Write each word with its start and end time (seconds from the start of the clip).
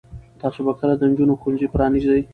تاسو 0.41 0.59
به 0.65 0.73
کله 0.79 0.93
د 0.97 1.01
نجونو 1.11 1.33
ښوونځي 1.41 1.67
پرانیزئ؟ 1.73 2.21